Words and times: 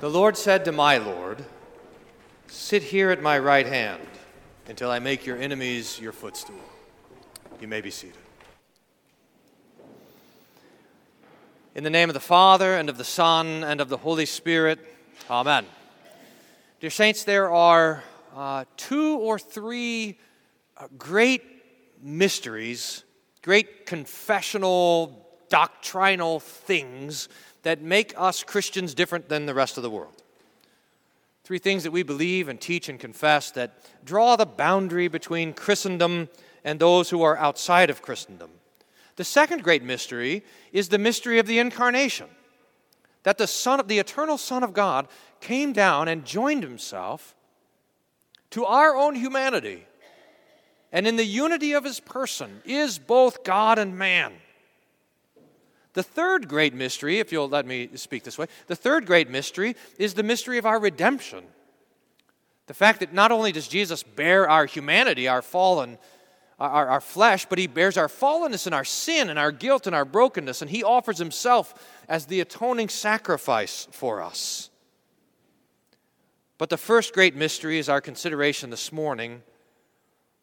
The 0.00 0.08
Lord 0.08 0.36
said 0.36 0.64
to 0.66 0.70
my 0.70 0.98
Lord, 0.98 1.44
Sit 2.46 2.84
here 2.84 3.10
at 3.10 3.20
my 3.20 3.36
right 3.36 3.66
hand 3.66 4.06
until 4.68 4.92
I 4.92 5.00
make 5.00 5.26
your 5.26 5.36
enemies 5.36 5.98
your 5.98 6.12
footstool. 6.12 6.60
You 7.60 7.66
may 7.66 7.80
be 7.80 7.90
seated. 7.90 8.14
In 11.74 11.82
the 11.82 11.90
name 11.90 12.08
of 12.08 12.14
the 12.14 12.20
Father, 12.20 12.76
and 12.76 12.88
of 12.88 12.96
the 12.96 13.02
Son, 13.02 13.64
and 13.64 13.80
of 13.80 13.88
the 13.88 13.96
Holy 13.96 14.24
Spirit, 14.24 14.78
Amen. 15.28 15.66
Dear 16.78 16.90
Saints, 16.90 17.24
there 17.24 17.50
are 17.50 18.04
uh, 18.36 18.66
two 18.76 19.18
or 19.18 19.36
three 19.36 20.16
uh, 20.76 20.86
great 20.96 21.42
mysteries, 22.00 23.02
great 23.42 23.84
confessional, 23.84 25.26
doctrinal 25.48 26.38
things 26.38 27.28
that 27.62 27.82
make 27.82 28.14
us 28.16 28.42
Christians 28.42 28.94
different 28.94 29.28
than 29.28 29.46
the 29.46 29.54
rest 29.54 29.76
of 29.76 29.82
the 29.82 29.90
world. 29.90 30.22
Three 31.44 31.58
things 31.58 31.82
that 31.84 31.90
we 31.90 32.02
believe 32.02 32.48
and 32.48 32.60
teach 32.60 32.88
and 32.88 33.00
confess 33.00 33.50
that 33.52 33.78
draw 34.04 34.36
the 34.36 34.46
boundary 34.46 35.08
between 35.08 35.54
Christendom 35.54 36.28
and 36.62 36.78
those 36.78 37.10
who 37.10 37.22
are 37.22 37.38
outside 37.38 37.88
of 37.88 38.02
Christendom. 38.02 38.50
The 39.16 39.24
second 39.24 39.62
great 39.62 39.82
mystery 39.82 40.44
is 40.72 40.88
the 40.88 40.98
mystery 40.98 41.38
of 41.38 41.46
the 41.46 41.58
incarnation. 41.58 42.28
That 43.22 43.38
the 43.38 43.46
Son 43.46 43.80
of 43.80 43.88
the 43.88 43.98
eternal 43.98 44.38
Son 44.38 44.62
of 44.62 44.72
God 44.72 45.08
came 45.40 45.72
down 45.72 46.06
and 46.08 46.24
joined 46.24 46.62
himself 46.62 47.34
to 48.50 48.64
our 48.64 48.94
own 48.96 49.14
humanity. 49.14 49.86
And 50.92 51.06
in 51.06 51.16
the 51.16 51.24
unity 51.24 51.72
of 51.72 51.84
his 51.84 52.00
person 52.00 52.62
is 52.64 52.98
both 52.98 53.44
God 53.44 53.78
and 53.78 53.98
man. 53.98 54.32
The 55.98 56.04
third 56.04 56.46
great 56.46 56.74
mystery, 56.74 57.18
if 57.18 57.32
you'll 57.32 57.48
let 57.48 57.66
me 57.66 57.88
speak 57.96 58.22
this 58.22 58.38
way, 58.38 58.46
the 58.68 58.76
third 58.76 59.04
great 59.04 59.28
mystery 59.28 59.74
is 59.98 60.14
the 60.14 60.22
mystery 60.22 60.56
of 60.56 60.64
our 60.64 60.78
redemption. 60.78 61.42
The 62.68 62.74
fact 62.74 63.00
that 63.00 63.12
not 63.12 63.32
only 63.32 63.50
does 63.50 63.66
Jesus 63.66 64.04
bear 64.04 64.48
our 64.48 64.66
humanity, 64.66 65.26
our 65.26 65.42
fallen, 65.42 65.98
our, 66.60 66.86
our 66.86 67.00
flesh, 67.00 67.46
but 67.46 67.58
he 67.58 67.66
bears 67.66 67.96
our 67.96 68.06
fallenness 68.06 68.66
and 68.66 68.76
our 68.76 68.84
sin 68.84 69.28
and 69.28 69.40
our 69.40 69.50
guilt 69.50 69.88
and 69.88 69.96
our 69.96 70.04
brokenness, 70.04 70.62
and 70.62 70.70
he 70.70 70.84
offers 70.84 71.18
himself 71.18 71.74
as 72.08 72.26
the 72.26 72.42
atoning 72.42 72.90
sacrifice 72.90 73.88
for 73.90 74.22
us. 74.22 74.70
But 76.58 76.70
the 76.70 76.76
first 76.76 77.12
great 77.12 77.34
mystery 77.34 77.80
is 77.80 77.88
our 77.88 78.00
consideration 78.00 78.70
this 78.70 78.92
morning 78.92 79.42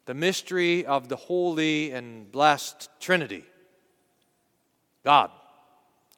the 0.04 0.12
mystery 0.12 0.84
of 0.84 1.08
the 1.08 1.16
holy 1.16 1.92
and 1.92 2.30
blessed 2.30 2.90
Trinity 3.00 3.46
God, 5.02 5.30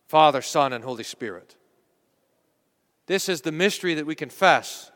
Father, 0.08 0.40
Son, 0.40 0.72
and 0.72 0.82
Holy 0.82 1.04
Spirit. 1.04 1.54
This 3.06 3.28
is 3.28 3.42
the 3.42 3.52
mystery 3.52 3.94
that 3.94 4.06
we 4.06 4.14
confess 4.14 4.90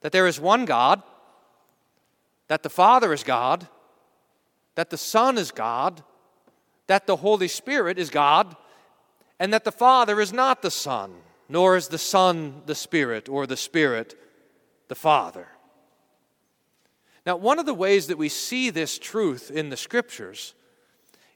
that 0.00 0.12
there 0.12 0.26
is 0.26 0.38
one 0.38 0.66
God, 0.66 1.02
that 2.48 2.62
the 2.62 2.68
Father 2.68 3.12
is 3.14 3.22
God, 3.22 3.66
that 4.74 4.90
the 4.90 4.98
Son 4.98 5.38
is 5.38 5.50
God, 5.50 6.02
that 6.88 7.06
the 7.06 7.16
Holy 7.16 7.48
Spirit 7.48 7.98
is 7.98 8.10
God, 8.10 8.54
and 9.38 9.52
that 9.52 9.64
the 9.64 9.72
Father 9.72 10.20
is 10.20 10.32
not 10.32 10.60
the 10.60 10.70
Son, 10.70 11.14
nor 11.48 11.76
is 11.76 11.88
the 11.88 11.98
Son 11.98 12.62
the 12.66 12.74
Spirit, 12.74 13.30
or 13.30 13.46
the 13.46 13.56
Spirit 13.56 14.14
the 14.88 14.94
Father. 14.94 15.48
Now, 17.24 17.36
one 17.36 17.58
of 17.58 17.64
the 17.64 17.72
ways 17.72 18.08
that 18.08 18.18
we 18.18 18.28
see 18.28 18.68
this 18.68 18.98
truth 18.98 19.50
in 19.50 19.70
the 19.70 19.76
Scriptures 19.76 20.54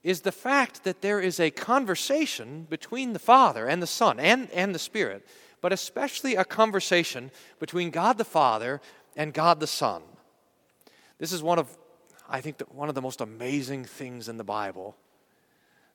is 0.08 0.22
the 0.22 0.32
fact 0.32 0.84
that 0.84 1.02
there 1.02 1.20
is 1.20 1.38
a 1.38 1.50
conversation 1.50 2.66
between 2.70 3.12
the 3.12 3.18
Father 3.18 3.66
and 3.66 3.82
the 3.82 3.86
Son 3.86 4.18
and, 4.18 4.50
and 4.52 4.74
the 4.74 4.78
Spirit, 4.78 5.22
but 5.60 5.70
especially 5.70 6.34
a 6.34 6.46
conversation 6.46 7.30
between 7.60 7.90
God 7.90 8.16
the 8.16 8.24
Father 8.24 8.80
and 9.16 9.34
God 9.34 9.60
the 9.60 9.66
Son. 9.66 10.00
This 11.18 11.30
is 11.30 11.42
one 11.42 11.58
of, 11.58 11.76
I 12.26 12.40
think, 12.40 12.62
one 12.70 12.88
of 12.88 12.94
the 12.94 13.02
most 13.02 13.20
amazing 13.20 13.84
things 13.84 14.30
in 14.30 14.38
the 14.38 14.44
Bible 14.44 14.96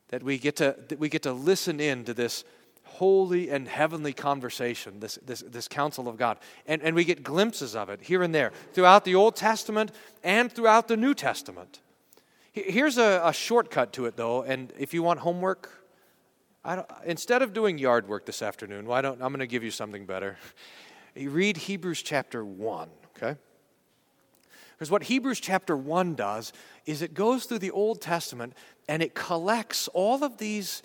that 0.09 0.21
we 0.21 0.38
get 0.38 0.57
to, 0.57 0.75
that 0.89 0.99
we 0.99 1.09
get 1.09 1.23
to 1.23 1.33
listen 1.33 1.79
in 1.79 2.05
to 2.05 2.13
this 2.13 2.43
holy 2.83 3.49
and 3.49 3.67
heavenly 3.67 4.13
conversation, 4.13 4.99
this, 4.99 5.17
this, 5.25 5.43
this 5.47 5.67
counsel 5.67 6.07
of 6.07 6.17
God. 6.17 6.38
And, 6.67 6.83
and 6.83 6.95
we 6.95 7.03
get 7.03 7.23
glimpses 7.23 7.75
of 7.75 7.89
it 7.89 7.99
here 8.03 8.21
and 8.21 8.35
there 8.35 8.51
throughout 8.73 9.05
the 9.05 9.15
Old 9.15 9.35
Testament 9.35 9.91
and 10.23 10.51
throughout 10.51 10.88
the 10.88 10.97
New 10.97 11.15
Testament. 11.15 11.79
Here's 12.53 12.99
a, 12.99 13.21
a 13.25 13.33
shortcut 13.33 13.93
to 13.93 14.05
it, 14.05 14.15
though, 14.15 14.43
and 14.43 14.71
if 14.77 14.93
you 14.93 15.01
want 15.01 15.19
homework, 15.19 15.71
instead 17.03 17.41
of 17.41 17.51
doing 17.51 17.79
yard 17.79 18.07
work 18.07 18.27
this 18.27 18.43
afternoon, 18.43 18.85
why 18.85 19.01
don't 19.01 19.21
I'm 19.23 19.29
going 19.29 19.39
to 19.39 19.47
give 19.47 19.63
you 19.63 19.71
something 19.71 20.05
better? 20.05 20.37
You 21.15 21.29
read 21.29 21.57
Hebrews 21.57 22.01
chapter 22.01 22.43
1, 22.43 22.89
okay? 23.15 23.37
Because 24.71 24.89
what 24.89 25.03
Hebrews 25.03 25.39
chapter 25.39 25.77
1 25.77 26.15
does 26.15 26.51
is 26.87 27.03
it 27.03 27.13
goes 27.13 27.45
through 27.45 27.59
the 27.59 27.69
Old 27.69 28.01
Testament 28.01 28.55
and 28.87 29.03
it 29.03 29.13
collects 29.13 29.87
all 29.89 30.23
of 30.23 30.39
these 30.39 30.81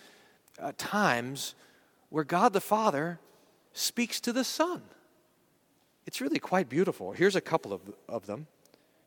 uh, 0.60 0.72
times 0.76 1.54
where 2.10 2.24
God 2.24 2.52
the 2.52 2.60
Father 2.60 3.20
speaks 3.72 4.20
to 4.20 4.34
the 4.34 4.44
Son. 4.44 4.82
It's 6.04 6.20
really 6.20 6.38
quite 6.38 6.68
beautiful. 6.68 7.12
Here's 7.12 7.34
a 7.34 7.40
couple 7.40 7.72
of, 7.72 7.80
of 8.06 8.26
them. 8.26 8.48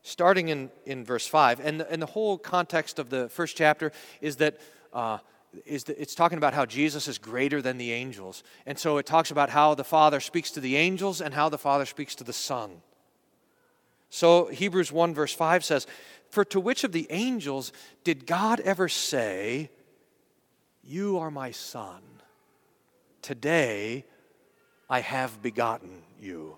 Starting 0.04 0.50
in, 0.50 0.72
in 0.86 1.06
verse 1.06 1.28
5, 1.28 1.60
and, 1.60 1.82
and 1.82 2.02
the 2.02 2.08
whole 2.08 2.38
context 2.38 2.98
of 2.98 3.10
the 3.10 3.30
first 3.30 3.56
chapter 3.56 3.92
is 4.20 4.38
that 4.38 4.60
uh, 4.94 5.20
is 5.66 5.84
that 5.86 6.00
it's 6.00 6.16
talking 6.16 6.38
about 6.38 6.54
how 6.54 6.66
Jesus 6.66 7.08
is 7.08 7.18
greater 7.18 7.62
than 7.62 7.78
the 7.78 7.92
angels. 7.92 8.44
And 8.66 8.80
so 8.80 8.98
it 8.98 9.06
talks 9.06 9.32
about 9.32 9.50
how 9.50 9.76
the 9.76 9.84
Father 9.84 10.20
speaks 10.20 10.52
to 10.52 10.60
the 10.60 10.78
angels 10.78 11.22
and 11.22 11.34
how 11.34 11.50
the 11.50 11.58
Father 11.58 11.86
speaks 11.86 12.16
to 12.16 12.24
the 12.24 12.34
Son. 12.34 12.82
So 14.10 14.48
Hebrews 14.48 14.92
1, 14.92 15.14
verse 15.14 15.34
5 15.34 15.64
says, 15.64 15.88
For 16.30 16.46
to 16.46 16.60
which 16.60 16.84
of 16.84 16.92
the 16.92 17.08
angels 17.10 17.72
did 18.04 18.26
God 18.26 18.60
ever 18.62 18.88
say, 18.88 19.70
You 20.84 21.18
are 21.20 21.32
my 21.32 21.52
Son? 21.52 22.02
Today 23.22 24.06
I 24.90 25.02
have 25.02 25.42
begotten 25.42 26.02
you. 26.20 26.58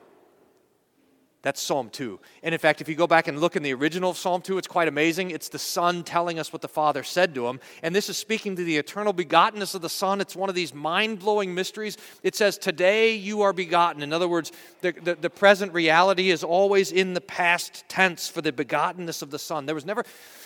That's 1.44 1.62
Psalm 1.62 1.90
2. 1.90 2.22
And 2.42 2.56
in 2.56 2.60
fact, 2.60 2.80
if 2.80 2.88
you 2.88 2.96
go 2.96 3.06
back 3.06 3.28
and 3.28 3.42
look 3.42 3.58
in 3.58 3.64
the 3.64 3.74
original 3.74 4.12
of 4.12 4.18
Psalm 4.18 4.42
2, 4.42 4.58
it's 4.58 4.68
quite 4.68 4.88
amazing. 4.88 5.30
It's 5.30 5.50
the 5.50 5.60
Son 5.60 6.06
telling 6.06 6.40
us 6.40 6.54
what 6.54 6.62
the 6.62 6.70
Father 6.70 7.04
said 7.04 7.36
to 7.36 7.48
him. 7.48 7.60
And 7.84 7.94
this 7.94 8.08
is 8.08 8.16
speaking 8.16 8.56
to 8.56 8.64
the 8.64 8.78
eternal 8.78 9.14
begottenness 9.14 9.76
of 9.76 9.82
the 9.82 9.90
Son. 9.90 10.22
It's 10.22 10.38
one 10.38 10.48
of 10.48 10.56
these 10.56 10.74
mind 10.74 11.20
blowing 11.20 11.54
mysteries. 11.54 11.98
It 12.24 12.36
says, 12.36 12.58
Today 12.58 13.16
you 13.16 13.42
are 13.42 13.52
begotten. 13.52 14.04
In 14.04 14.14
other 14.14 14.30
words, 14.30 14.54
the, 14.80 14.94
the, 14.94 15.16
the, 15.16 15.30
present 15.30 15.74
reality 15.74 16.32
is 16.32 16.46
always 16.46 16.94
in 16.94 17.14
the 17.14 17.22
past 17.22 17.84
tense 17.90 18.30
for 18.30 18.42
the 18.42 18.54
begottenness 18.54 19.22
of 19.22 19.30
the 19.30 19.40
Son. 19.40 19.66
There 19.66 19.76
was 19.76 19.86
never, 19.86 20.06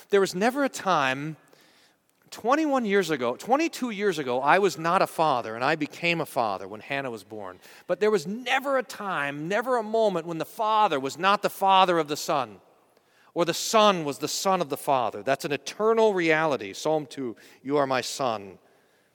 there 0.09 0.21
was 0.21 0.33
never 0.33 0.63
a 0.63 0.69
time 0.69 1.37
21 2.31 2.85
years 2.85 3.09
ago, 3.09 3.35
22 3.35 3.89
years 3.89 4.19
ago, 4.19 4.41
I 4.41 4.59
was 4.59 4.77
not 4.77 5.01
a 5.01 5.07
father 5.07 5.55
and 5.55 5.63
I 5.63 5.75
became 5.75 6.21
a 6.21 6.25
father 6.25 6.67
when 6.67 6.81
Hannah 6.81 7.11
was 7.11 7.23
born. 7.23 7.59
But 7.87 7.99
there 7.99 8.11
was 8.11 8.27
never 8.27 8.77
a 8.77 8.83
time, 8.83 9.47
never 9.47 9.77
a 9.77 9.83
moment 9.83 10.25
when 10.25 10.37
the 10.37 10.45
father 10.45 10.99
was 10.99 11.17
not 11.17 11.41
the 11.41 11.49
father 11.49 11.97
of 11.97 12.07
the 12.07 12.17
son 12.17 12.59
or 13.37 13.45
the 13.45 13.53
son 13.53 14.03
was 14.03 14.17
the 14.17 14.27
son 14.27 14.61
of 14.61 14.69
the 14.69 14.77
father. 14.77 15.21
That's 15.21 15.45
an 15.45 15.51
eternal 15.51 16.15
reality. 16.15 16.73
Psalm 16.73 17.05
2 17.05 17.35
You 17.61 17.77
are 17.77 17.85
my 17.85 18.01
son. 18.01 18.57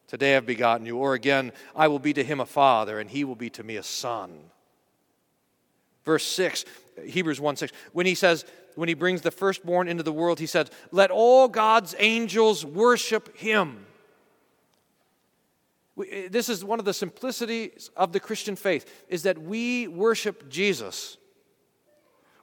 Today 0.06 0.36
I've 0.36 0.46
begotten 0.46 0.86
you. 0.86 0.96
Or 0.96 1.14
again, 1.14 1.50
I 1.74 1.88
will 1.88 1.98
be 1.98 2.12
to 2.12 2.22
him 2.22 2.38
a 2.38 2.46
father 2.46 3.00
and 3.00 3.10
he 3.10 3.24
will 3.24 3.34
be 3.34 3.50
to 3.50 3.64
me 3.64 3.78
a 3.78 3.82
son. 3.82 4.38
Verse 6.04 6.24
6, 6.24 6.64
Hebrews 7.04 7.40
1 7.40 7.56
6, 7.56 7.72
when 7.92 8.06
he 8.06 8.14
says, 8.14 8.44
when 8.74 8.88
he 8.88 8.94
brings 8.94 9.22
the 9.22 9.30
firstborn 9.30 9.88
into 9.88 10.02
the 10.02 10.12
world, 10.12 10.38
he 10.40 10.46
said, 10.46 10.70
Let 10.90 11.10
all 11.10 11.48
God's 11.48 11.94
angels 11.98 12.64
worship 12.64 13.36
him. 13.36 13.86
This 15.96 16.48
is 16.48 16.64
one 16.64 16.78
of 16.78 16.84
the 16.84 16.94
simplicities 16.94 17.90
of 17.96 18.12
the 18.12 18.20
Christian 18.20 18.56
faith, 18.56 19.04
is 19.08 19.24
that 19.24 19.38
we 19.38 19.86
worship 19.88 20.48
Jesus. 20.48 21.18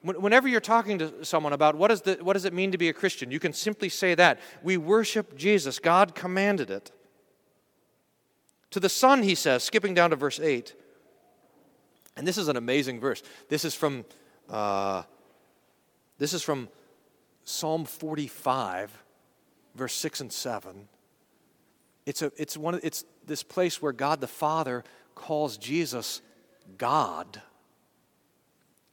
Whenever 0.02 0.48
you're 0.48 0.62
talking 0.62 1.00
to 1.00 1.26
someone 1.26 1.52
about 1.52 1.76
what, 1.76 1.92
is 1.92 2.02
the, 2.02 2.18
what 2.22 2.34
does 2.34 2.46
it 2.46 2.54
mean 2.54 2.72
to 2.72 2.78
be 2.78 2.88
a 2.88 2.94
Christian, 2.94 3.31
you 3.31 3.40
can 3.40 3.52
simply 3.52 3.90
say 3.90 4.16
that. 4.16 4.40
We 4.64 4.78
worship 4.78 5.36
Jesus. 5.36 5.78
God 5.78 6.16
commanded 6.16 6.70
it. 6.70 6.92
To 8.72 8.80
the 8.80 8.88
Son, 8.88 9.24
he 9.24 9.36
says, 9.36 9.64
skipping 9.64 9.94
down 9.94 10.12
to 10.12 10.16
verse 10.16 10.40
8, 10.40 10.74
and 12.16 12.28
this 12.28 12.38
is 12.38 12.48
an 12.48 12.56
amazing 12.56 13.00
verse. 13.00 13.24
This 13.50 13.66
is 13.66 13.74
from 13.74 14.06
uh, 14.50 15.04
this 16.19 16.33
is 16.33 16.44
from 16.44 16.69
Psalm 17.44 17.86
45, 17.86 18.92
verse 19.74 19.94
6 19.94 20.21
and 20.21 20.31
7. 20.31 20.88
It's, 22.06 22.21
a, 22.21 22.31
it's, 22.38 22.56
one, 22.56 22.80
it's 22.83 23.06
this 23.25 23.42
place 23.42 23.81
where 23.81 23.94
God 23.94 24.21
the 24.21 24.27
Father 24.27 24.83
calls 25.16 25.57
Jesus 25.57 26.21
God. 26.77 27.42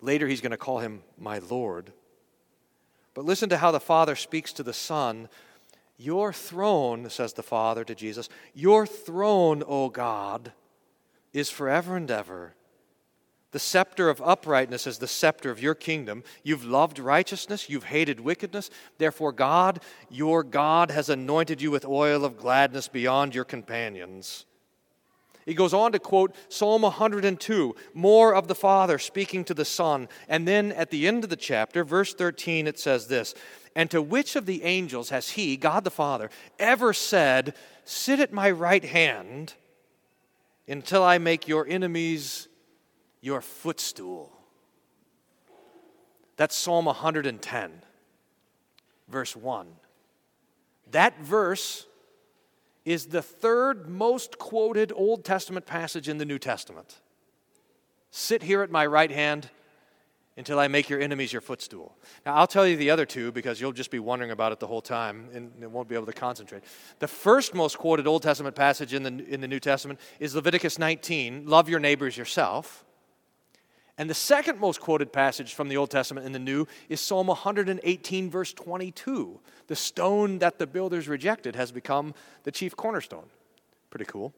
Later, 0.00 0.26
he's 0.26 0.40
going 0.40 0.52
to 0.52 0.56
call 0.56 0.78
him 0.78 1.02
my 1.18 1.38
Lord. 1.38 1.92
But 3.12 3.24
listen 3.24 3.48
to 3.48 3.56
how 3.56 3.70
the 3.70 3.80
Father 3.80 4.14
speaks 4.14 4.52
to 4.54 4.62
the 4.62 4.72
Son. 4.72 5.28
Your 5.98 6.32
throne, 6.32 7.08
says 7.08 7.32
the 7.32 7.42
Father 7.42 7.82
to 7.84 7.94
Jesus, 7.94 8.28
your 8.54 8.86
throne, 8.86 9.62
O 9.66 9.88
God, 9.88 10.52
is 11.32 11.50
forever 11.50 11.96
and 11.96 12.10
ever. 12.10 12.55
The 13.52 13.58
scepter 13.58 14.10
of 14.10 14.20
uprightness 14.20 14.86
is 14.86 14.98
the 14.98 15.06
scepter 15.06 15.50
of 15.50 15.62
your 15.62 15.74
kingdom. 15.74 16.24
You've 16.42 16.64
loved 16.64 16.98
righteousness, 16.98 17.70
you've 17.70 17.84
hated 17.84 18.20
wickedness. 18.20 18.70
Therefore, 18.98 19.32
God, 19.32 19.80
your 20.10 20.42
God, 20.42 20.90
has 20.90 21.08
anointed 21.08 21.62
you 21.62 21.70
with 21.70 21.84
oil 21.84 22.24
of 22.24 22.36
gladness 22.36 22.88
beyond 22.88 23.34
your 23.34 23.44
companions. 23.44 24.46
He 25.46 25.54
goes 25.54 25.72
on 25.72 25.92
to 25.92 26.00
quote 26.00 26.34
Psalm 26.48 26.82
102, 26.82 27.76
more 27.94 28.34
of 28.34 28.48
the 28.48 28.54
Father 28.54 28.98
speaking 28.98 29.44
to 29.44 29.54
the 29.54 29.64
Son. 29.64 30.08
And 30.28 30.46
then 30.46 30.72
at 30.72 30.90
the 30.90 31.06
end 31.06 31.22
of 31.22 31.30
the 31.30 31.36
chapter, 31.36 31.84
verse 31.84 32.12
13, 32.12 32.66
it 32.66 32.80
says 32.80 33.06
this 33.06 33.32
And 33.76 33.88
to 33.92 34.02
which 34.02 34.34
of 34.34 34.46
the 34.46 34.64
angels 34.64 35.10
has 35.10 35.30
He, 35.30 35.56
God 35.56 35.84
the 35.84 35.90
Father, 35.90 36.30
ever 36.58 36.92
said, 36.92 37.54
Sit 37.84 38.18
at 38.18 38.32
my 38.32 38.50
right 38.50 38.84
hand 38.84 39.54
until 40.66 41.04
I 41.04 41.18
make 41.18 41.46
your 41.46 41.64
enemies 41.68 42.48
your 43.26 43.40
footstool? 43.40 44.32
That's 46.36 46.54
Psalm 46.54 46.84
110, 46.84 47.72
verse 49.08 49.34
1. 49.34 49.66
That 50.92 51.20
verse 51.20 51.86
is 52.84 53.06
the 53.06 53.22
third 53.22 53.88
most 53.88 54.38
quoted 54.38 54.92
Old 54.94 55.24
Testament 55.24 55.66
passage 55.66 56.08
in 56.08 56.18
the 56.18 56.24
New 56.24 56.38
Testament. 56.38 57.00
Sit 58.12 58.44
here 58.44 58.62
at 58.62 58.70
my 58.70 58.86
right 58.86 59.10
hand 59.10 59.50
until 60.36 60.60
I 60.60 60.68
make 60.68 60.88
your 60.88 61.00
enemies 61.00 61.32
your 61.32 61.40
footstool. 61.40 61.96
Now, 62.24 62.34
I'll 62.34 62.46
tell 62.46 62.66
you 62.66 62.76
the 62.76 62.90
other 62.90 63.06
two 63.06 63.32
because 63.32 63.60
you'll 63.60 63.72
just 63.72 63.90
be 63.90 63.98
wondering 63.98 64.30
about 64.30 64.52
it 64.52 64.60
the 64.60 64.68
whole 64.68 64.82
time 64.82 65.30
and 65.34 65.72
won't 65.72 65.88
be 65.88 65.96
able 65.96 66.06
to 66.06 66.12
concentrate. 66.12 66.62
The 67.00 67.08
first 67.08 67.54
most 67.54 67.76
quoted 67.76 68.06
Old 68.06 68.22
Testament 68.22 68.54
passage 68.54 68.94
in 68.94 69.02
the, 69.02 69.26
in 69.26 69.40
the 69.40 69.48
New 69.48 69.60
Testament 69.60 69.98
is 70.20 70.36
Leviticus 70.36 70.78
19 70.78 71.46
love 71.46 71.68
your 71.68 71.80
neighbors 71.80 72.16
yourself. 72.16 72.85
And 73.98 74.10
the 74.10 74.14
second 74.14 74.60
most 74.60 74.80
quoted 74.80 75.12
passage 75.12 75.54
from 75.54 75.68
the 75.68 75.76
Old 75.78 75.90
Testament 75.90 76.26
in 76.26 76.32
the 76.32 76.38
New 76.38 76.66
is 76.88 77.00
Psalm 77.00 77.28
118, 77.28 78.30
verse 78.30 78.52
22. 78.52 79.40
The 79.68 79.76
stone 79.76 80.38
that 80.40 80.58
the 80.58 80.66
builders 80.66 81.08
rejected 81.08 81.56
has 81.56 81.72
become 81.72 82.14
the 82.42 82.52
chief 82.52 82.76
cornerstone. 82.76 83.24
Pretty 83.88 84.04
cool. 84.04 84.34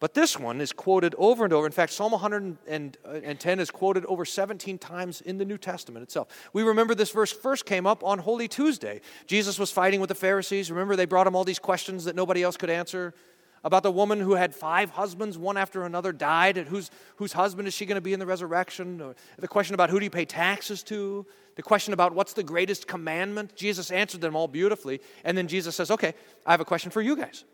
But 0.00 0.14
this 0.14 0.38
one 0.38 0.62
is 0.62 0.72
quoted 0.72 1.14
over 1.18 1.44
and 1.44 1.52
over. 1.52 1.66
In 1.66 1.72
fact, 1.72 1.92
Psalm 1.92 2.12
110 2.12 3.60
is 3.60 3.70
quoted 3.70 4.04
over 4.06 4.24
17 4.24 4.78
times 4.78 5.20
in 5.20 5.36
the 5.36 5.44
New 5.44 5.58
Testament 5.58 6.02
itself. 6.02 6.28
We 6.54 6.62
remember 6.62 6.94
this 6.94 7.10
verse 7.10 7.32
first 7.32 7.66
came 7.66 7.86
up 7.86 8.02
on 8.02 8.18
Holy 8.18 8.48
Tuesday. 8.48 9.02
Jesus 9.26 9.58
was 9.58 9.70
fighting 9.70 10.00
with 10.00 10.08
the 10.08 10.14
Pharisees. 10.14 10.70
Remember, 10.70 10.96
they 10.96 11.04
brought 11.04 11.26
him 11.26 11.36
all 11.36 11.44
these 11.44 11.58
questions 11.58 12.04
that 12.06 12.16
nobody 12.16 12.42
else 12.42 12.56
could 12.56 12.70
answer 12.70 13.14
about 13.62 13.82
the 13.82 13.90
woman 13.90 14.20
who 14.20 14.34
had 14.34 14.54
five 14.54 14.90
husbands, 14.90 15.36
one 15.36 15.56
after 15.56 15.84
another 15.84 16.12
died, 16.12 16.56
and 16.56 16.66
whose, 16.66 16.90
whose 17.16 17.32
husband 17.32 17.68
is 17.68 17.74
she 17.74 17.84
going 17.86 17.96
to 17.96 18.00
be 18.00 18.12
in 18.12 18.20
the 18.20 18.26
resurrection? 18.26 19.00
Or 19.00 19.14
the 19.38 19.48
question 19.48 19.74
about 19.74 19.90
who 19.90 19.98
do 19.98 20.04
you 20.04 20.10
pay 20.10 20.24
taxes 20.24 20.82
to? 20.84 21.26
The 21.56 21.62
question 21.62 21.92
about 21.92 22.14
what's 22.14 22.32
the 22.32 22.42
greatest 22.42 22.86
commandment? 22.86 23.54
Jesus 23.54 23.90
answered 23.90 24.22
them 24.22 24.34
all 24.34 24.48
beautifully. 24.48 25.00
And 25.24 25.36
then 25.36 25.46
Jesus 25.46 25.76
says, 25.76 25.90
Okay, 25.90 26.14
I 26.46 26.52
have 26.52 26.60
a 26.60 26.64
question 26.64 26.90
for 26.90 27.02
you 27.02 27.16
guys. 27.16 27.44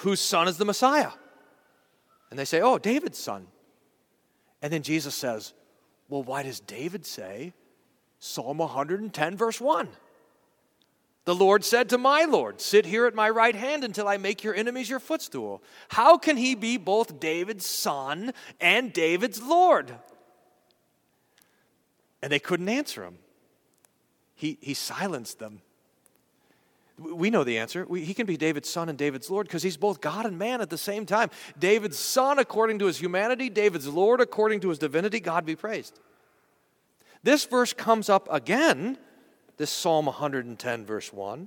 Whose 0.00 0.20
son 0.20 0.48
is 0.48 0.58
the 0.58 0.64
Messiah? 0.64 1.10
And 2.30 2.38
they 2.38 2.44
say, 2.44 2.60
Oh, 2.60 2.78
David's 2.78 3.18
son. 3.18 3.46
And 4.60 4.72
then 4.72 4.82
Jesus 4.82 5.14
says, 5.14 5.54
Well, 6.08 6.22
why 6.22 6.42
does 6.42 6.60
David 6.60 7.06
say 7.06 7.54
Psalm 8.18 8.58
110, 8.58 9.36
verse 9.36 9.60
1? 9.60 9.88
The 11.26 11.34
Lord 11.34 11.64
said 11.64 11.90
to 11.90 11.98
my 11.98 12.24
Lord, 12.24 12.60
Sit 12.60 12.86
here 12.86 13.06
at 13.06 13.14
my 13.14 13.28
right 13.28 13.54
hand 13.54 13.84
until 13.84 14.08
I 14.08 14.16
make 14.16 14.42
your 14.42 14.54
enemies 14.54 14.88
your 14.88 15.00
footstool. 15.00 15.62
How 15.88 16.16
can 16.16 16.36
he 16.36 16.54
be 16.54 16.76
both 16.76 17.20
David's 17.20 17.66
son 17.66 18.32
and 18.60 18.92
David's 18.92 19.42
Lord? 19.42 19.92
And 22.22 22.32
they 22.32 22.38
couldn't 22.38 22.68
answer 22.68 23.04
him. 23.04 23.18
He, 24.34 24.58
he 24.60 24.72
silenced 24.72 25.38
them. 25.38 25.60
We 26.98 27.30
know 27.30 27.44
the 27.44 27.58
answer. 27.58 27.86
We, 27.88 28.04
he 28.04 28.14
can 28.14 28.26
be 28.26 28.36
David's 28.36 28.68
son 28.68 28.88
and 28.88 28.96
David's 28.96 29.30
Lord 29.30 29.46
because 29.46 29.62
he's 29.62 29.76
both 29.76 30.00
God 30.00 30.26
and 30.26 30.38
man 30.38 30.60
at 30.60 30.70
the 30.70 30.78
same 30.78 31.06
time. 31.06 31.30
David's 31.58 31.98
son 31.98 32.38
according 32.38 32.78
to 32.80 32.86
his 32.86 32.98
humanity, 32.98 33.48
David's 33.48 33.88
Lord 33.88 34.20
according 34.20 34.60
to 34.60 34.70
his 34.70 34.78
divinity. 34.78 35.20
God 35.20 35.46
be 35.46 35.56
praised. 35.56 35.98
This 37.22 37.44
verse 37.44 37.72
comes 37.72 38.08
up 38.08 38.28
again 38.30 38.98
this 39.60 39.70
Psalm 39.70 40.06
110, 40.06 40.86
verse 40.86 41.12
1, 41.12 41.46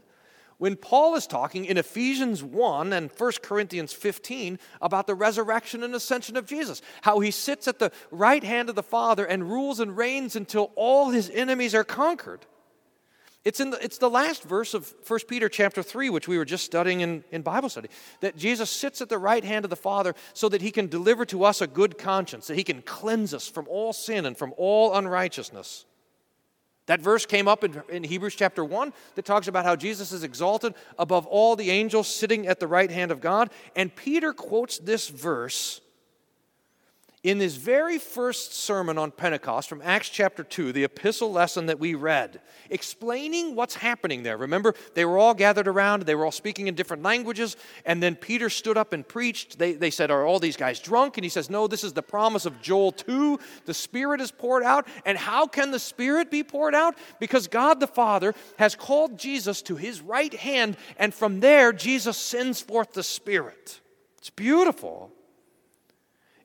when 0.60 0.76
Paul 0.76 1.16
is 1.16 1.26
talking 1.26 1.66
in 1.66 1.78
Ephesians 1.78 2.44
1 2.44 2.94
and 2.94 3.10
1 3.10 3.32
Corinthians 3.42 3.92
15 3.92 4.60
about 4.82 5.08
the 5.08 5.16
resurrection 5.16 5.82
and 5.82 5.96
ascension 5.96 6.38
of 6.38 6.46
Jesus, 6.46 6.84
how 7.02 7.20
he 7.20 7.32
sits 7.32 7.68
at 7.68 7.80
the 7.80 7.92
right 8.12 8.44
hand 8.44 8.70
of 8.70 8.76
the 8.76 8.84
Father 8.84 9.26
and 9.26 9.50
rules 9.50 9.80
and 9.80 9.98
reigns 9.98 10.36
until 10.36 10.72
all 10.76 11.10
his 11.10 11.32
enemies 11.32 11.74
are 11.74 11.84
conquered. 11.84 12.46
It's, 13.44 13.60
in 13.60 13.72
the, 13.72 13.84
it's 13.84 13.98
the 13.98 14.12
last 14.12 14.44
verse 14.44 14.76
of 14.76 14.94
1 15.08 15.22
Peter 15.28 15.50
chapter 15.50 15.82
3, 15.82 16.12
which 16.12 16.28
we 16.28 16.38
were 16.38 16.46
just 16.46 16.64
studying 16.64 17.02
in, 17.02 17.24
in 17.32 17.42
Bible 17.42 17.68
study, 17.68 17.90
that 18.22 18.38
Jesus 18.38 18.70
sits 18.70 19.02
at 19.02 19.10
the 19.10 19.18
right 19.18 19.44
hand 19.44 19.66
of 19.66 19.70
the 19.72 19.76
Father 19.76 20.14
so 20.34 20.48
that 20.50 20.62
he 20.62 20.70
can 20.70 20.86
deliver 20.86 21.26
to 21.26 21.46
us 21.46 21.62
a 21.62 21.68
good 21.68 21.98
conscience, 21.98 22.46
that 22.46 22.58
he 22.58 22.64
can 22.64 22.84
cleanse 22.84 23.34
us 23.34 23.50
from 23.50 23.68
all 23.68 23.92
sin 23.92 24.28
and 24.28 24.38
from 24.38 24.54
all 24.56 24.94
unrighteousness. 24.96 25.86
That 26.86 27.00
verse 27.00 27.26
came 27.26 27.48
up 27.48 27.64
in, 27.64 27.82
in, 27.90 28.04
Hebrews 28.04 28.36
chapter 28.36 28.66
1 28.66 28.92
that 29.16 29.24
talks 29.24 29.48
about 29.48 29.64
how 29.64 29.76
Jesus 29.76 30.12
is 30.12 30.24
exalted 30.24 30.74
above 31.00 31.26
all 31.28 31.56
the 31.56 31.72
angels 31.72 32.14
sitting 32.14 32.46
at 32.46 32.60
the 32.60 32.68
right 32.68 32.92
hand 32.92 33.12
of 33.12 33.22
God. 33.22 33.52
And 33.76 33.96
Peter 33.96 34.34
quotes 34.34 34.80
this 34.80 35.08
verse 35.08 35.80
in 37.24 37.38
this 37.38 37.56
very 37.56 37.98
first 37.98 38.54
sermon 38.54 38.98
on 38.98 39.10
Pentecost 39.10 39.70
from 39.70 39.82
Acts 39.82 40.10
chapter 40.10 40.44
2, 40.44 40.74
the 40.74 40.84
epistle 40.84 41.32
lesson 41.32 41.68
that 41.68 41.80
we 41.80 41.96
read, 41.96 42.42
explaining 42.70 43.56
what's 43.56 43.76
happening 43.76 44.24
there. 44.24 44.36
Remember, 44.36 44.76
they 44.94 45.06
were 45.06 45.18
all 45.18 45.34
gathered 45.34 45.70
around, 45.70 46.04
they 46.04 46.16
were 46.16 46.26
all 46.26 46.32
speaking 46.32 46.68
in 46.68 46.76
different 46.76 47.02
languages, 47.02 47.56
and 47.86 48.04
then 48.04 48.18
Peter 48.18 48.50
stood 48.50 48.78
up 48.78 48.92
and 48.92 49.08
preached. 49.08 49.58
They, 49.58 49.72
they 49.72 49.90
said, 49.90 50.12
Are 50.12 50.26
all 50.26 50.38
these 50.38 50.58
guys 50.58 50.82
drunk? 50.82 51.18
And 51.18 51.24
he 51.24 51.30
says, 51.30 51.50
No, 51.50 51.66
this 51.66 51.86
is 51.86 51.94
the 51.94 52.04
promise 52.04 52.46
of 52.46 52.62
Joel 52.62 52.92
2. 52.92 53.40
The 53.64 53.74
Spirit 53.74 54.20
is 54.20 54.32
poured 54.32 54.64
out. 54.64 54.86
And 55.06 55.18
how 55.18 55.48
can 55.48 55.72
the 55.72 55.80
Spirit 55.80 56.30
be 56.30 56.44
poured 56.44 56.76
out? 56.76 56.98
Because 57.22 57.48
God 57.48 57.80
the 57.80 57.88
Father 57.88 58.36
has 58.60 58.76
called 58.76 59.18
Jesus 59.18 59.62
to 59.64 59.78
his 59.78 60.02
right 60.02 60.34
hand, 60.34 60.76
and 60.98 61.14
from 61.14 61.40
there, 61.40 61.72
Jesus 61.72 62.18
sends 62.18 62.60
forth 62.60 62.92
the 62.92 63.04
Spirit. 63.04 63.80
It's 64.18 64.30
beautiful. 64.30 65.14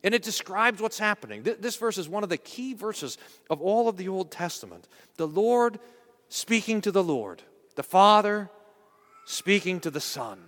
And 0.04 0.14
it 0.14 0.22
describes 0.22 0.80
what's 0.80 0.98
happening. 0.98 1.42
This 1.42 1.76
verse 1.76 1.98
is 1.98 2.08
one 2.08 2.22
of 2.22 2.28
the 2.28 2.36
key 2.36 2.74
verses 2.74 3.18
of 3.50 3.60
all 3.60 3.88
of 3.88 3.96
the 3.96 4.08
Old 4.08 4.30
Testament. 4.30 4.86
The 5.16 5.26
Lord 5.26 5.80
speaking 6.28 6.80
to 6.82 6.92
the 6.92 7.02
Lord, 7.02 7.42
the 7.74 7.82
Father 7.82 8.50
speaking 9.24 9.80
to 9.80 9.90
the 9.90 10.00
Son. 10.00 10.38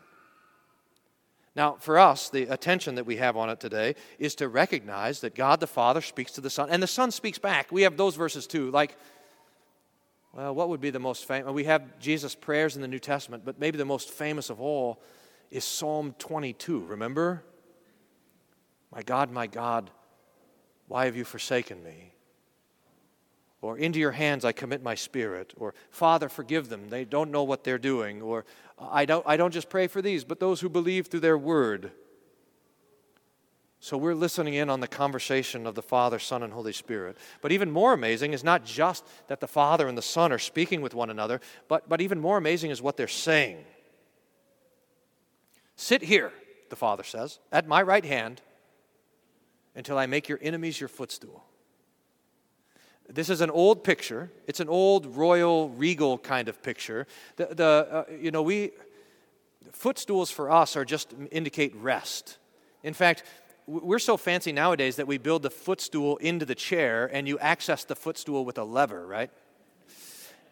Now, 1.56 1.76
for 1.80 1.98
us, 1.98 2.30
the 2.30 2.44
attention 2.44 2.94
that 2.94 3.06
we 3.06 3.16
have 3.16 3.36
on 3.36 3.50
it 3.50 3.58
today 3.58 3.96
is 4.20 4.36
to 4.36 4.48
recognize 4.48 5.20
that 5.20 5.34
God 5.34 5.58
the 5.58 5.66
Father 5.66 6.00
speaks 6.00 6.32
to 6.32 6.40
the 6.40 6.48
Son, 6.48 6.70
and 6.70 6.80
the 6.82 6.86
Son 6.86 7.10
speaks 7.10 7.38
back. 7.38 7.72
We 7.72 7.82
have 7.82 7.96
those 7.96 8.14
verses 8.14 8.46
too. 8.46 8.70
Like, 8.70 8.96
well, 10.32 10.54
what 10.54 10.68
would 10.68 10.80
be 10.80 10.90
the 10.90 11.00
most 11.00 11.24
famous? 11.26 11.52
We 11.52 11.64
have 11.64 11.98
Jesus' 11.98 12.36
prayers 12.36 12.76
in 12.76 12.82
the 12.82 12.88
New 12.88 13.00
Testament, 13.00 13.44
but 13.44 13.58
maybe 13.58 13.78
the 13.78 13.84
most 13.84 14.10
famous 14.10 14.48
of 14.48 14.60
all 14.60 15.02
is 15.50 15.64
Psalm 15.64 16.14
22. 16.20 16.84
Remember? 16.84 17.42
My 18.92 19.02
God, 19.02 19.30
my 19.30 19.46
God, 19.46 19.90
why 20.88 21.04
have 21.04 21.16
you 21.16 21.24
forsaken 21.24 21.82
me? 21.82 22.14
Or 23.62 23.76
into 23.76 23.98
your 23.98 24.12
hands 24.12 24.44
I 24.44 24.52
commit 24.52 24.82
my 24.82 24.94
spirit. 24.94 25.52
Or 25.56 25.74
Father, 25.90 26.28
forgive 26.28 26.68
them. 26.68 26.88
They 26.88 27.04
don't 27.04 27.30
know 27.30 27.44
what 27.44 27.62
they're 27.62 27.78
doing. 27.78 28.22
Or 28.22 28.44
I 28.78 29.04
don't, 29.04 29.24
I 29.26 29.36
don't 29.36 29.52
just 29.52 29.68
pray 29.68 29.86
for 29.86 30.00
these, 30.00 30.24
but 30.24 30.40
those 30.40 30.60
who 30.60 30.68
believe 30.68 31.06
through 31.06 31.20
their 31.20 31.38
word. 31.38 31.92
So 33.82 33.96
we're 33.96 34.14
listening 34.14 34.54
in 34.54 34.68
on 34.68 34.80
the 34.80 34.88
conversation 34.88 35.66
of 35.66 35.74
the 35.74 35.82
Father, 35.82 36.18
Son, 36.18 36.42
and 36.42 36.52
Holy 36.52 36.72
Spirit. 36.72 37.16
But 37.40 37.52
even 37.52 37.70
more 37.70 37.92
amazing 37.92 38.32
is 38.32 38.44
not 38.44 38.64
just 38.64 39.06
that 39.28 39.40
the 39.40 39.48
Father 39.48 39.88
and 39.88 39.96
the 39.96 40.02
Son 40.02 40.32
are 40.32 40.38
speaking 40.38 40.82
with 40.82 40.94
one 40.94 41.08
another, 41.08 41.40
but, 41.66 41.88
but 41.88 42.00
even 42.00 42.20
more 42.20 42.36
amazing 42.36 42.70
is 42.70 42.82
what 42.82 42.96
they're 42.96 43.08
saying. 43.08 43.64
Sit 45.76 46.02
here, 46.02 46.30
the 46.68 46.76
Father 46.76 47.04
says, 47.04 47.38
at 47.50 47.66
my 47.66 47.80
right 47.80 48.04
hand 48.04 48.42
until 49.74 49.98
I 49.98 50.06
make 50.06 50.28
your 50.28 50.38
enemies 50.42 50.80
your 50.80 50.88
footstool. 50.88 51.44
This 53.08 53.28
is 53.28 53.40
an 53.40 53.50
old 53.50 53.82
picture. 53.82 54.30
It's 54.46 54.60
an 54.60 54.68
old 54.68 55.16
royal, 55.16 55.70
regal 55.70 56.18
kind 56.18 56.48
of 56.48 56.62
picture. 56.62 57.06
The, 57.36 57.46
the 57.46 57.88
uh, 57.90 58.04
you 58.20 58.30
know, 58.30 58.42
we, 58.42 58.70
footstools 59.72 60.30
for 60.30 60.50
us 60.50 60.76
are 60.76 60.84
just 60.84 61.12
indicate 61.32 61.74
rest. 61.74 62.38
In 62.82 62.94
fact, 62.94 63.24
we're 63.66 63.98
so 63.98 64.16
fancy 64.16 64.52
nowadays 64.52 64.96
that 64.96 65.06
we 65.06 65.18
build 65.18 65.42
the 65.42 65.50
footstool 65.50 66.16
into 66.18 66.44
the 66.46 66.54
chair 66.54 67.10
and 67.12 67.28
you 67.28 67.38
access 67.38 67.84
the 67.84 67.96
footstool 67.96 68.44
with 68.44 68.58
a 68.58 68.64
lever, 68.64 69.06
right? 69.06 69.30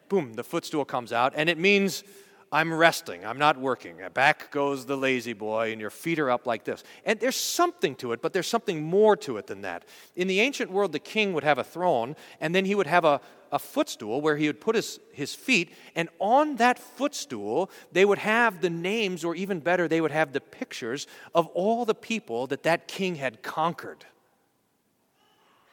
Boom, 0.08 0.34
the 0.34 0.44
footstool 0.44 0.84
comes 0.84 1.12
out, 1.12 1.32
and 1.36 1.48
it 1.48 1.58
means 1.58 2.02
I'm 2.50 2.72
resting, 2.72 3.26
I'm 3.26 3.38
not 3.38 3.58
working. 3.58 3.96
Back 4.14 4.50
goes 4.50 4.86
the 4.86 4.96
La-Z-Boy, 4.96 5.70
and 5.70 5.80
your 5.80 5.90
feet 5.90 6.18
are 6.18 6.30
up 6.30 6.46
like 6.46 6.64
this. 6.64 6.82
And 7.04 7.20
there's 7.20 7.36
something 7.36 7.94
to 7.96 8.12
it, 8.12 8.22
but 8.22 8.32
there's 8.32 8.46
something 8.46 8.82
more 8.82 9.16
to 9.18 9.36
it 9.36 9.46
than 9.46 9.60
that. 9.62 9.84
In 10.16 10.28
the 10.28 10.40
ancient 10.40 10.70
world, 10.70 10.92
the 10.92 10.98
king 10.98 11.34
would 11.34 11.44
have 11.44 11.58
a 11.58 11.64
throne, 11.64 12.16
and 12.40 12.54
then 12.54 12.64
he 12.64 12.74
would 12.74 12.86
have 12.86 13.04
a, 13.04 13.20
a 13.52 13.58
footstool 13.58 14.22
where 14.22 14.36
he 14.36 14.46
would 14.46 14.62
put 14.62 14.76
his, 14.76 14.98
his 15.12 15.34
feet, 15.34 15.74
and 15.94 16.08
on 16.20 16.56
that 16.56 16.78
footstool, 16.78 17.70
they 17.92 18.06
would 18.06 18.18
have 18.18 18.62
the 18.62 18.70
names, 18.70 19.24
or 19.24 19.34
even 19.34 19.60
better, 19.60 19.86
they 19.86 20.00
would 20.00 20.10
have 20.10 20.32
the 20.32 20.40
pictures 20.40 21.06
of 21.34 21.48
all 21.48 21.84
the 21.84 21.94
people 21.94 22.46
that 22.46 22.62
that 22.62 22.88
king 22.88 23.16
had 23.16 23.42
conquered. 23.42 24.06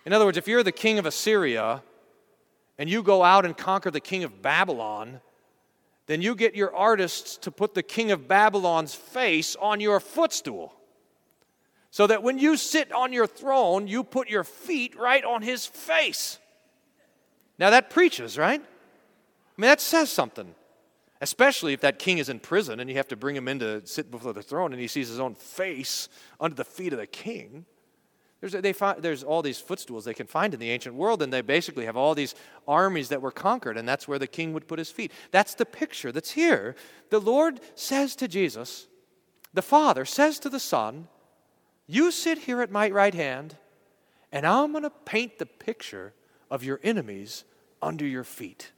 In 0.05 0.11
other 0.11 0.25
words, 0.25 0.37
if 0.37 0.47
you're 0.47 0.61
the 0.61 0.73
king 0.73 0.99
of 0.99 1.05
Assyria 1.05 1.81
and 2.77 2.89
you 2.89 3.01
go 3.01 3.23
out 3.23 3.45
and 3.45 3.55
conquer 3.55 3.89
the 3.89 4.01
king 4.01 4.25
of 4.25 4.41
Babylon, 4.41 5.21
then 6.07 6.21
you 6.21 6.35
get 6.35 6.55
your 6.55 6.75
artists 6.75 7.37
to 7.37 7.51
put 7.51 7.73
the 7.73 7.83
king 7.83 8.11
of 8.11 8.27
Babylon's 8.27 8.93
face 8.93 9.55
on 9.55 9.79
your 9.79 9.99
footstool. 9.99 10.73
So 11.89 12.07
that 12.07 12.21
when 12.21 12.37
you 12.37 12.57
sit 12.57 12.91
on 12.91 13.13
your 13.13 13.25
throne, 13.25 13.87
you 13.87 14.03
put 14.03 14.29
your 14.29 14.43
feet 14.43 14.97
right 14.97 15.23
on 15.23 15.41
his 15.41 15.65
face. 15.65 16.39
Now 17.57 17.69
that 17.69 17.89
preaches, 17.89 18.37
right? 18.37 18.61
I 18.61 19.61
mean, 19.61 19.69
that 19.69 19.81
says 19.81 20.11
something. 20.11 20.53
Especially 21.21 21.71
if 21.73 21.79
that 21.81 21.97
king 21.97 22.17
is 22.17 22.27
in 22.27 22.39
prison 22.39 22.81
and 22.81 22.89
you 22.89 22.97
have 22.97 23.07
to 23.07 23.15
bring 23.15 23.35
him 23.35 23.47
in 23.47 23.59
to 23.59 23.87
sit 23.87 24.11
before 24.11 24.33
the 24.33 24.43
throne 24.43 24.73
and 24.73 24.81
he 24.81 24.87
sees 24.87 25.07
his 25.07 25.19
own 25.19 25.33
face 25.33 26.09
under 26.39 26.55
the 26.55 26.65
feet 26.65 26.91
of 26.91 26.99
the 26.99 27.07
king. 27.07 27.65
There's, 28.41 28.77
find, 28.77 29.01
there's 29.01 29.23
all 29.23 29.41
these 29.41 29.59
footstools 29.59 30.05
they 30.05 30.13
can 30.13 30.27
find 30.27 30.53
in 30.53 30.59
the 30.59 30.69
ancient 30.69 30.95
world, 30.95 31.21
and 31.21 31.31
they 31.31 31.41
basically 31.41 31.85
have 31.85 31.97
all 31.97 32.13
these 32.13 32.35
armies 32.67 33.09
that 33.09 33.21
were 33.21 33.31
conquered, 33.31 33.77
and 33.77 33.87
that's 33.87 34.07
where 34.07 34.19
the 34.19 34.27
king 34.27 34.53
would 34.53 34.67
put 34.67 34.79
his 34.79 34.91
feet. 34.91 35.11
That's 35.31 35.55
the 35.55 35.65
picture 35.65 36.11
that's 36.11 36.31
here. 36.31 36.75
The 37.09 37.19
Lord 37.19 37.59
says 37.75 38.15
to 38.17 38.27
Jesus, 38.27 38.87
the 39.53 39.61
Father 39.61 40.05
says 40.05 40.37
to 40.39 40.49
the 40.49 40.59
Son, 40.59 41.07
You 41.87 42.11
sit 42.11 42.39
here 42.39 42.61
at 42.61 42.71
my 42.71 42.89
right 42.89 43.13
hand, 43.13 43.57
and 44.31 44.45
I'm 44.45 44.73
going 44.73 44.83
to 44.83 44.89
paint 44.89 45.39
the 45.39 45.45
picture 45.45 46.13
of 46.51 46.63
your 46.63 46.79
enemies 46.83 47.45
under 47.81 48.05
your 48.05 48.25
feet. 48.25 48.71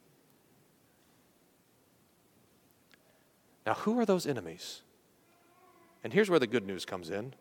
Now, 3.66 3.74
who 3.74 3.98
are 3.98 4.06
those 4.06 4.26
enemies? 4.26 4.82
And 6.02 6.12
here's 6.12 6.30
where 6.30 6.38
the 6.38 6.46
good 6.46 6.66
news 6.66 6.86
comes 6.86 7.10
in. 7.10 7.34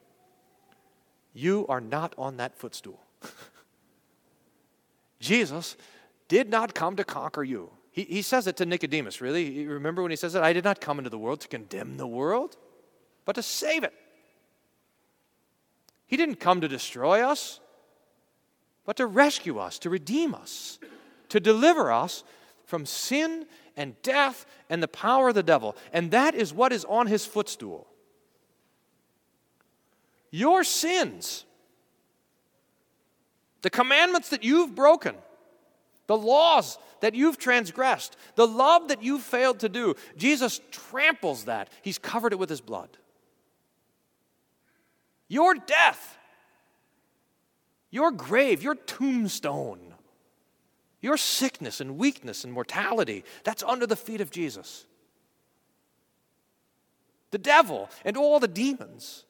You 1.38 1.67
are 1.70 1.79
not 1.79 2.15
on 2.17 2.38
that 2.38 2.58
footstool. 2.58 3.00
Jesus 5.20 5.77
did 6.27 6.50
not 6.50 6.74
come 6.74 6.96
to 6.96 7.03
conquer 7.03 7.44
you. 7.44 7.70
He, 7.91 8.06
he 8.06 8.22
says 8.24 8.48
it 8.48 8.58
to 8.58 8.65
Nicodemus, 8.65 9.22
really. 9.22 9.48
You 9.48 9.70
remember 9.70 10.01
when 10.01 10.10
he 10.10 10.17
says 10.17 10.34
it? 10.34 10.41
I 10.41 10.51
did 10.51 10.63
not 10.63 10.82
come 10.82 10.98
into 10.98 11.12
the 11.12 11.17
world 11.20 11.41
to 11.41 11.48
condemn 11.48 11.98
the 11.98 12.08
world, 12.08 12.58
but 13.24 13.36
to 13.36 13.44
save 13.44 13.84
it. 13.84 13.94
He 16.08 16.17
didn't 16.17 16.39
come 16.39 16.60
to 16.62 16.67
destroy 16.67 17.22
us, 17.22 17.60
but 18.84 18.98
to 18.98 19.06
rescue 19.06 19.60
us, 19.60 19.77
to 19.79 19.91
redeem 19.91 20.34
us, 20.34 20.79
to 21.29 21.39
deliver 21.39 21.91
us 21.91 22.24
from 22.65 22.88
sin 22.88 23.46
and 23.75 24.01
death 24.01 24.48
and 24.72 24.82
the 24.82 24.88
power 24.88 25.29
of 25.29 25.36
the 25.36 25.44
devil. 25.44 25.77
And 25.94 26.10
that 26.10 26.34
is 26.34 26.51
what 26.51 26.74
is 26.74 26.84
on 26.86 27.06
his 27.06 27.27
footstool 27.27 27.86
your 30.31 30.63
sins, 30.63 31.46
the 33.62 33.69
commandments 33.69 34.29
that 34.29 34.43
you've 34.43 34.75
broken, 34.75 35.15
the 36.07 36.17
laws 36.17 36.77
that 37.01 37.15
you've 37.15 37.38
transgressed, 37.38 38.15
the 38.36 38.48
love 38.48 38.88
that 38.88 39.03
you've 39.03 39.22
failed 39.22 39.60
to 39.60 39.69
do. 39.69 39.96
Jesus 40.15 40.62
tramples 40.72 41.46
that. 41.46 41.69
He's 41.81 41.98
covered 41.98 42.34
it 42.34 42.39
with 42.39 42.50
his 42.50 42.62
blood. 42.62 42.89
Your 45.27 45.55
death, 45.55 46.17
your 47.91 48.12
grave, 48.12 48.63
your 48.63 48.75
tombstone, 48.75 49.93
your 51.01 51.17
sickness 51.17 51.81
and 51.81 51.98
weakness 51.98 52.43
and 52.43 52.53
mortality, 52.53 53.24
that's 53.43 53.63
under 53.63 53.86
the 53.86 53.96
feet 53.96 54.22
of 54.22 54.31
Jesus. 54.31 54.86
The 57.31 57.38
devil 57.38 57.89
and 58.05 58.15
all 58.15 58.39
the 58.39 58.48
demons 58.48 59.25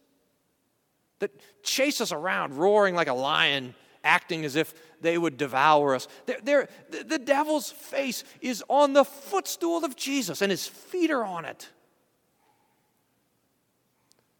that 1.19 1.31
chase 1.63 2.01
us 2.01 2.11
around, 2.11 2.53
roaring 2.53 2.95
like 2.95 3.07
a 3.07 3.13
lion, 3.13 3.73
acting 4.03 4.45
as 4.45 4.55
if 4.55 4.73
they 5.01 5.17
would 5.17 5.37
devour 5.37 5.95
us. 5.95 6.07
They're, 6.25 6.39
they're, 6.43 6.69
the 6.89 7.19
devil's 7.19 7.71
face 7.71 8.23
is 8.41 8.63
on 8.67 8.93
the 8.93 9.03
footstool 9.03 9.83
of 9.83 9.95
Jesus, 9.95 10.41
and 10.41 10.51
his 10.51 10.67
feet 10.67 11.11
are 11.11 11.23
on 11.23 11.45
it. 11.45 11.69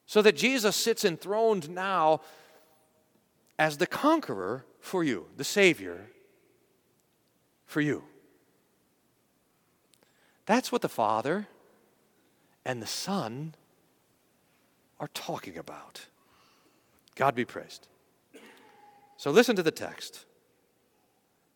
So 0.05 0.21
that 0.21 0.37
Jesus 0.37 0.75
sits 0.75 1.03
enthroned 1.03 1.69
now 1.69 2.21
as 3.59 3.77
the 3.77 3.87
conqueror 3.87 4.65
for 4.79 5.03
you, 5.03 5.27
the 5.35 5.43
Savior 5.43 6.07
for 7.65 7.81
you. 7.81 8.03
That's 10.45 10.71
what 10.71 10.81
the 10.81 10.89
Father 10.89 11.47
and 12.63 12.81
the 12.81 12.87
Son 12.87 13.53
are 14.99 15.09
talking 15.13 15.57
about. 15.57 16.05
God 17.17 17.35
be 17.35 17.45
praised. 17.45 17.87
So 19.17 19.31
listen 19.31 19.55
to 19.55 19.63
the 19.63 19.71
text. 19.71 20.25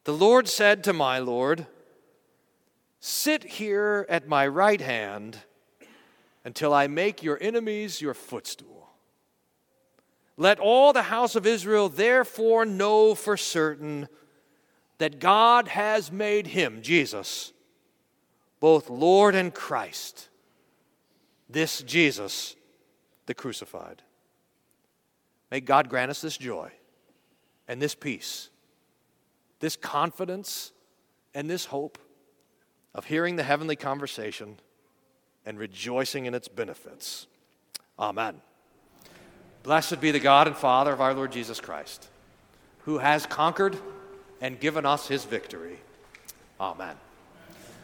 The 0.04 0.14
Lord 0.14 0.48
said 0.48 0.84
to 0.86 0.94
my 0.94 1.20
Lord, 1.20 1.68
Sit 3.00 3.44
here 3.44 4.06
at 4.10 4.28
my 4.28 4.48
right 4.48 4.82
hand 4.82 5.38
until 6.44 6.74
I 6.74 6.88
make 6.88 7.24
your 7.24 7.38
enemies 7.40 8.02
your 8.02 8.14
footstool. 8.14 8.90
Let 10.38 10.60
all 10.60 10.92
the 10.92 11.04
house 11.04 11.36
of 11.36 11.46
Israel 11.46 11.88
therefore 11.88 12.66
know 12.66 13.14
for 13.14 13.38
certain 13.38 14.08
that 14.98 15.20
God 15.20 15.68
has 15.68 16.12
made 16.12 16.48
him, 16.48 16.82
Jesus, 16.82 17.54
both 18.60 18.90
Lord 18.90 19.36
and 19.36 19.54
Christ, 19.54 20.30
this 21.50 21.82
Jesus, 21.84 22.56
the 23.28 23.34
crucified. 23.34 24.02
May 25.52 25.60
God 25.60 25.90
grant 25.90 26.10
us 26.10 26.22
this 26.22 26.38
joy 26.38 26.72
and 27.68 27.82
this 27.82 27.94
peace, 27.94 28.50
this 29.60 29.76
confidence 29.76 30.72
and 31.36 31.50
this 31.50 31.66
hope 31.66 32.00
of 32.96 33.06
hearing 33.06 33.36
the 33.36 33.44
heavenly 33.44 33.76
conversation 33.76 34.58
and 35.46 35.60
rejoicing 35.60 36.26
in 36.26 36.34
its 36.34 36.48
benefits. 36.48 37.28
Amen. 38.00 38.42
Blessed 39.64 40.02
be 40.02 40.12
the 40.12 40.20
God 40.20 40.48
and 40.48 40.56
Father 40.56 40.94
of 40.94 41.02
our 41.02 41.14
Lord 41.14 41.32
Jesus 41.32 41.60
Christ, 41.60 42.08
who 42.86 42.98
has 42.98 43.26
conquered 43.26 43.78
and 44.40 44.60
given 44.60 44.86
us 44.86 45.08
his 45.08 45.26
victory. 45.26 45.80
Amen. 46.60 46.96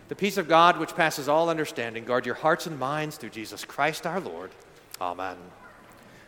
The 0.08 0.16
peace 0.16 0.38
of 0.38 0.48
God, 0.48 0.80
which 0.80 0.96
passes 0.96 1.28
all 1.28 1.50
understanding, 1.50 2.06
guard 2.06 2.26
your 2.26 2.36
hearts 2.36 2.66
and 2.66 2.80
minds 2.80 3.18
through 3.18 3.30
Jesus 3.32 3.66
Christ 3.66 4.08
our 4.08 4.20
Lord. 4.20 4.52
Amen. 5.02 5.36